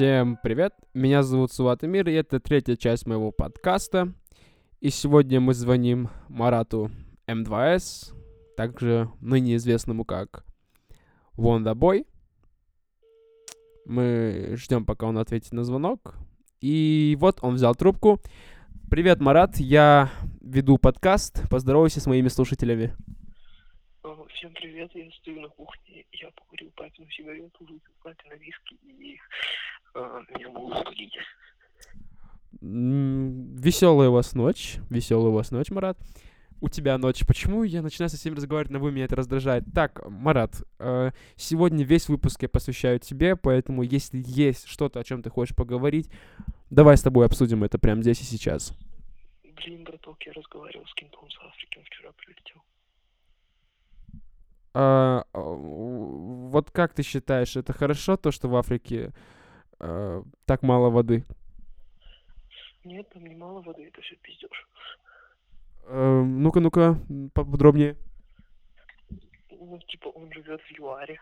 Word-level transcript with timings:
Всем 0.00 0.38
привет, 0.42 0.72
меня 0.94 1.22
зовут 1.22 1.52
Суват 1.52 1.84
Эмир, 1.84 2.08
и 2.08 2.14
это 2.14 2.40
третья 2.40 2.74
часть 2.74 3.06
моего 3.06 3.32
подкаста. 3.32 4.14
И 4.80 4.88
сегодня 4.88 5.40
мы 5.40 5.52
звоним 5.52 6.08
Марату 6.26 6.90
М2С, 7.26 8.14
также 8.56 9.10
ныне 9.20 9.56
известному 9.56 10.06
как 10.06 10.46
Wonder 11.36 11.74
Boy. 11.74 12.06
Мы 13.84 14.54
ждем, 14.56 14.86
пока 14.86 15.04
он 15.04 15.18
ответит 15.18 15.52
на 15.52 15.64
звонок. 15.64 16.14
И 16.62 17.14
вот 17.20 17.40
он 17.42 17.56
взял 17.56 17.74
трубку. 17.74 18.22
Привет, 18.90 19.20
Марат, 19.20 19.58
я 19.58 20.08
веду 20.40 20.78
подкаст. 20.78 21.46
Поздоровайся 21.50 22.00
с 22.00 22.06
моими 22.06 22.28
слушателями. 22.28 22.96
Всем 24.32 24.54
привет, 24.54 24.90
я 24.94 25.10
стою 25.20 25.42
на 25.42 25.48
кухне, 25.50 26.06
я 26.12 26.30
покурил 26.30 26.70
папину 26.74 27.06
сигарету, 27.10 27.58
выпил 27.60 27.92
папина 28.02 28.32
виски, 28.40 28.74
и 28.84 29.18
э, 29.94 30.20
меня 30.34 30.48
могут 30.50 30.86
судить. 30.86 31.12
Веселая 32.60 34.10
у 34.10 34.12
вас 34.12 34.34
ночь, 34.34 34.76
веселая 34.90 35.30
у 35.30 35.34
вас 35.34 35.50
ночь, 35.50 35.70
Марат. 35.70 35.98
У 36.60 36.68
тебя 36.68 36.98
ночь. 36.98 37.24
Почему 37.26 37.62
я 37.62 37.80
начинаю 37.80 38.10
со 38.10 38.18
всеми 38.18 38.34
разговаривать 38.34 38.70
на 38.70 38.78
вы, 38.78 38.92
меня 38.92 39.06
это 39.06 39.16
раздражает? 39.16 39.64
Так, 39.74 40.06
Марат, 40.06 40.62
э, 40.78 41.12
сегодня 41.36 41.84
весь 41.84 42.08
выпуск 42.08 42.42
я 42.42 42.50
посвящаю 42.50 42.98
тебе, 42.98 43.34
поэтому 43.34 43.82
если 43.82 44.22
есть 44.26 44.66
что-то, 44.66 45.00
о 45.00 45.04
чем 45.04 45.22
ты 45.22 45.30
хочешь 45.30 45.56
поговорить, 45.56 46.10
давай 46.68 46.98
с 46.98 47.02
тобой 47.02 47.24
обсудим 47.24 47.64
это 47.64 47.78
прямо 47.78 48.02
здесь 48.02 48.20
и 48.20 48.24
сейчас. 48.24 48.76
Блин, 49.56 49.84
браток, 49.84 50.22
я 50.26 50.32
разговаривал 50.32 50.86
с 50.86 50.94
кем-то, 50.94 51.18
он 51.18 51.30
с 51.30 51.38
Африки, 51.38 51.78
он 51.78 51.84
вчера 51.84 52.12
прилетел. 52.12 52.62
А, 54.72 55.24
вот 55.32 56.70
как 56.70 56.94
ты 56.94 57.02
считаешь, 57.02 57.56
это 57.56 57.72
хорошо 57.72 58.16
то, 58.16 58.30
что 58.30 58.48
в 58.48 58.56
Африке 58.56 59.12
а, 59.80 60.22
так 60.44 60.62
мало 60.62 60.90
воды? 60.90 61.24
Нет, 62.84 63.08
там 63.10 63.24
не 63.26 63.34
мало 63.34 63.60
воды, 63.62 63.86
это 63.86 64.00
все 64.02 64.16
пиздешь. 64.16 64.68
А, 65.86 66.22
ну-ка, 66.22 66.60
ну-ка, 66.60 66.98
поподробнее. 67.34 67.96
Ну, 69.50 69.78
типа, 69.88 70.08
он 70.08 70.32
живет 70.32 70.60
в 70.60 70.78
ЮАРе. 70.78 71.18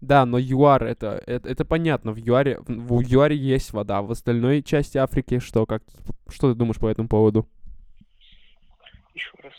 Да, 0.00 0.24
но 0.24 0.38
ЮАР 0.38 0.84
это, 0.84 1.22
это, 1.26 1.48
это 1.48 1.64
понятно. 1.64 2.12
В 2.12 2.18
ЮАРе, 2.18 2.60
в 2.66 3.00
ЮАРе 3.02 3.36
есть 3.36 3.72
вода. 3.72 4.00
В 4.00 4.10
остальной 4.10 4.62
части 4.62 4.96
Африки 4.96 5.38
что, 5.40 5.66
как, 5.66 5.82
что 6.28 6.52
ты 6.52 6.58
думаешь 6.58 6.78
по 6.78 6.88
этому 6.88 7.08
поводу? 7.08 7.46
Еще 9.14 9.36
раз. 9.42 9.52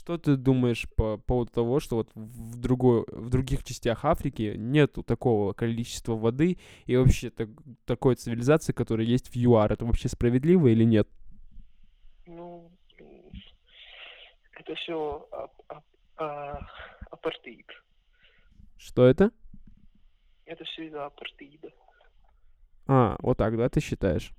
Что 0.00 0.16
ты 0.16 0.36
думаешь 0.36 0.86
по 0.96 1.18
поводу 1.18 1.52
того, 1.52 1.78
что 1.78 1.96
вот 1.96 2.10
в, 2.14 2.56
другой, 2.56 3.04
в 3.08 3.28
других 3.28 3.62
частях 3.62 4.06
Африки 4.06 4.54
нету 4.56 5.02
такого 5.02 5.52
количества 5.52 6.14
воды 6.14 6.56
и 6.86 6.96
вообще 6.96 7.28
так, 7.28 7.50
такой 7.84 8.14
цивилизации, 8.14 8.72
которая 8.72 9.06
есть 9.06 9.28
в 9.28 9.36
ЮАР? 9.36 9.74
Это 9.74 9.84
вообще 9.84 10.08
справедливо 10.08 10.68
или 10.68 10.84
нет? 10.84 11.06
Ну, 12.26 12.70
это 14.52 14.74
все 14.76 15.28
а, 16.16 16.60
апартеид. 17.10 17.66
Что 18.78 19.04
это? 19.04 19.32
Это 20.46 20.64
все 20.64 20.86
из-за 20.86 21.04
апартеида. 21.04 21.68
А, 22.86 23.16
вот 23.18 23.36
так, 23.36 23.54
да, 23.54 23.68
ты 23.68 23.80
считаешь? 23.80 24.32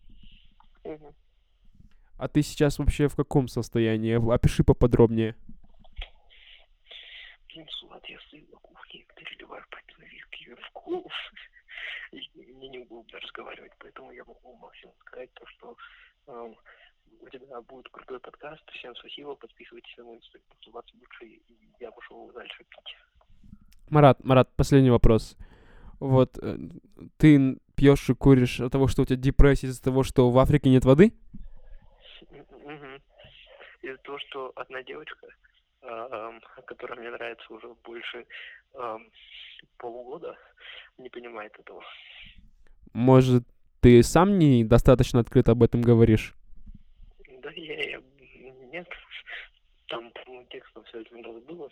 Угу. 0.86 1.14
А 2.18 2.28
ты 2.28 2.42
сейчас 2.42 2.80
вообще 2.80 3.08
в 3.08 3.16
каком 3.16 3.48
состоянии? 3.48 4.34
Опиши 4.34 4.64
поподробнее. 4.64 5.36
Сулат, 7.70 8.06
я 8.10 8.20
стою 8.22 8.46
на 8.52 8.58
кухне, 8.58 9.06
переливаю 9.16 9.64
папину 9.70 10.06
виски 10.08 10.56
в 10.56 10.72
колу. 10.72 11.10
Мне 12.12 12.70
неудобно 12.70 13.20
разговаривать, 13.20 13.72
поэтому 13.80 14.12
я 14.12 14.24
могу 14.26 14.56
максимум 14.58 14.96
сказать 15.00 15.34
то, 15.34 15.46
что 15.48 15.78
эм, 16.28 16.56
у 17.22 17.30
тебя 17.30 17.62
будет 17.62 17.90
крутой 17.90 18.20
подкаст. 18.20 18.64
Всем 18.72 18.96
спасибо, 18.96 19.36
подписывайтесь 19.36 19.98
на 19.98 20.04
мой 20.04 20.18
инстаграм, 20.18 20.58
Сулат 20.62 20.86
лучший, 20.94 21.42
и 21.48 21.58
я 21.80 21.92
пошел 21.92 22.32
дальше 22.32 22.64
пить. 22.64 22.98
Марат, 23.90 24.24
Марат, 24.24 24.50
последний 24.56 24.90
вопрос. 24.90 25.38
Вот, 26.00 26.38
э, 26.42 26.58
ты 27.18 27.58
пьешь 27.76 28.10
и 28.10 28.14
куришь 28.14 28.60
от 28.60 28.72
того, 28.72 28.88
что 28.88 29.04
у 29.04 29.06
тебя 29.06 29.18
депрессия 29.18 29.68
из-за 29.68 29.84
того, 29.84 30.04
что 30.04 30.30
в 30.32 30.40
Африке 30.40 30.70
нет 30.70 30.86
воды? 30.86 31.14
Угу. 32.22 33.02
Из-за 33.82 33.98
того, 34.04 34.18
что 34.20 34.52
одна 34.56 34.82
девочка, 34.84 35.28
которая 36.66 37.00
мне 37.00 37.10
нравится 37.10 37.54
уже 37.54 37.68
больше 37.84 38.26
э, 38.74 38.98
полугода, 39.78 40.38
не 40.98 41.10
понимает 41.10 41.58
этого. 41.60 41.84
Может, 42.94 43.44
ты 43.80 44.04
сам 44.04 44.38
не 44.38 44.64
достаточно 44.64 45.20
открыто 45.20 45.52
об 45.52 45.64
этом 45.64 45.82
говоришь? 45.82 46.34
Да 47.42 47.50
я, 47.56 47.92
я 47.92 48.02
нет, 48.72 48.88
там 49.88 50.12
по 50.12 50.46
текстом 50.50 50.84
все 50.86 51.02
это 51.02 51.16
было, 51.16 51.70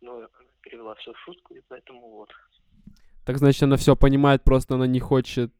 но 0.00 0.28
перевела 0.62 0.94
все 0.96 1.12
в 1.12 1.18
шутку, 1.18 1.54
и 1.54 1.60
поэтому 1.68 2.00
вот. 2.00 2.30
Так 3.24 3.38
значит, 3.38 3.62
она 3.62 3.76
все 3.76 3.96
понимает, 3.96 4.42
просто 4.42 4.74
она 4.74 4.86
не 4.86 5.00
хочет, 5.00 5.52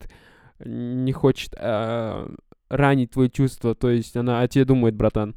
не 0.58 1.12
хочет 1.12 1.54
э, 1.56 2.28
ранить 2.68 3.12
твои 3.12 3.30
чувства, 3.30 3.74
то 3.74 3.90
есть 3.90 4.16
она 4.16 4.40
о 4.40 4.48
тебе 4.48 4.64
думает, 4.64 4.94
братан. 4.94 5.34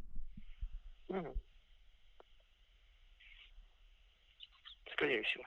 Скорее 4.97 5.22
всего. 5.22 5.44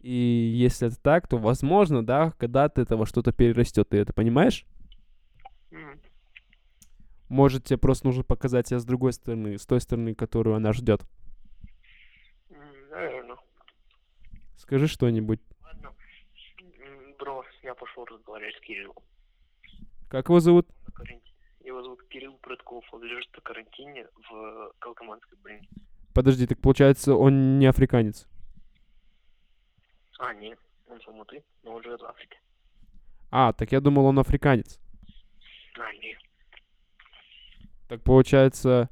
И 0.00 0.10
если 0.10 0.88
это 0.88 1.00
так, 1.00 1.28
то 1.28 1.38
возможно, 1.38 2.04
да, 2.04 2.32
когда-то 2.32 2.82
это 2.82 2.96
во 2.96 3.06
что-то 3.06 3.32
перерастет, 3.32 3.88
ты 3.90 3.98
это 3.98 4.12
понимаешь? 4.12 4.66
Mm. 5.70 6.00
Может, 7.28 7.64
тебе 7.64 7.78
просто 7.78 8.08
нужно 8.08 8.24
показать 8.24 8.66
себя 8.66 8.80
с 8.80 8.84
другой 8.84 9.12
стороны, 9.12 9.56
с 9.56 9.64
той 9.64 9.80
стороны, 9.80 10.16
которую 10.16 10.56
она 10.56 10.72
ждет. 10.72 11.02
Mm, 12.50 12.90
наверное. 12.90 13.36
Скажи 14.56 14.88
что-нибудь. 14.88 15.40
Ладно. 15.62 15.94
Бро, 17.20 17.44
я 17.62 17.74
пошел 17.74 18.04
разговаривать 18.04 18.56
с 18.56 18.60
Кириллом. 18.60 18.96
Как 20.08 20.28
его 20.28 20.40
зовут? 20.40 20.66
Его 21.60 21.80
зовут 21.80 22.02
Кирилл 22.08 22.36
Прытков, 22.42 22.84
он 22.92 23.04
лежит 23.04 23.30
на 23.36 23.40
карантине 23.40 24.08
в 24.28 24.72
Колкоманской 24.80 25.38
больнице. 25.38 25.68
Подожди, 26.12 26.48
так 26.48 26.60
получается, 26.60 27.14
он 27.14 27.60
не 27.60 27.66
африканец? 27.66 28.26
А, 30.22 30.32
нет, 30.34 30.56
он 30.88 31.00
самотый, 31.00 31.42
но 31.64 31.72
он 31.74 31.82
живет 31.82 32.00
в 32.00 32.04
Африке. 32.04 32.38
А, 33.32 33.52
так 33.52 33.72
я 33.72 33.80
думал, 33.80 34.06
он 34.06 34.20
африканец. 34.20 34.78
А, 35.76 35.92
нет. 35.94 36.16
Так 37.88 38.04
получается, 38.04 38.88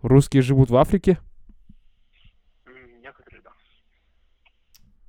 русские 0.00 0.42
живут 0.42 0.70
в 0.70 0.76
Африке? 0.76 1.18
Некоторые, 3.00 3.42
да. 3.42 3.50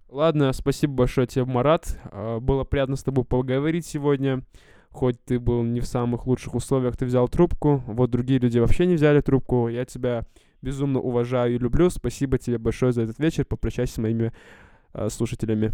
Ладно, 0.08 0.52
спасибо 0.54 0.94
большое 0.94 1.28
тебе, 1.28 1.46
Марат. 1.46 2.00
А, 2.06 2.40
было 2.40 2.64
приятно 2.64 2.96
с 2.96 3.04
тобой 3.04 3.26
поговорить 3.26 3.86
сегодня. 3.86 4.42
Хоть 4.90 5.24
ты 5.24 5.40
был 5.40 5.62
не 5.62 5.82
в 5.82 5.86
самых 5.86 6.26
лучших 6.26 6.56
условиях, 6.56 6.98
ты 6.98 7.06
взял 7.06 7.28
трубку. 7.28 7.84
Вот 7.86 8.10
другие 8.10 8.40
люди 8.40 8.58
вообще 8.58 8.88
не 8.88 8.96
взяли 8.96 9.22
трубку. 9.22 9.68
Я 9.68 9.86
тебя 9.86 10.26
безумно 10.64 11.00
уважаю 11.00 11.54
и 11.54 11.60
люблю. 11.60 11.90
Спасибо 11.92 12.40
тебе 12.40 12.58
большое 12.58 12.92
за 12.92 13.04
этот 13.04 13.20
вечер. 13.20 13.46
Попрощайся 13.46 13.94
с 13.94 13.98
моими 13.98 14.34
слушателями. 15.10 15.74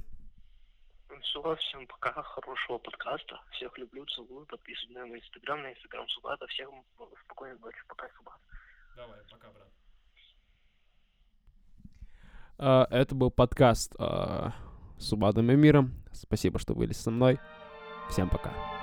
Все, 1.22 1.56
всем 1.56 1.88
пока, 1.88 2.22
хорошего 2.24 2.78
подкаста. 2.78 3.40
Всех 3.52 3.78
люблю, 3.78 4.06
целую. 4.06 4.46
Подписывайтесь 4.46 4.96
на 4.96 5.06
мой 5.06 5.20
инстаграм, 5.20 5.62
на 5.62 5.72
инстаграм 5.72 6.08
Субата. 6.10 6.48
Всем 6.48 6.84
спокойной 7.26 7.60
ночи. 7.60 7.78
Пока, 7.88 8.08
Субат. 8.18 8.40
Давай, 8.96 9.20
пока, 9.30 9.50
брат. 9.50 9.68
Uh, 12.58 12.86
это 12.90 13.16
был 13.16 13.32
подкаст 13.32 13.96
uh, 13.96 14.52
с 14.98 15.14
Убадом 15.14 15.50
и 15.50 15.56
Миром. 15.56 15.94
Спасибо, 16.12 16.60
что 16.60 16.76
были 16.76 16.92
со 16.92 17.10
мной. 17.10 17.40
Всем 18.10 18.30
пока. 18.30 18.79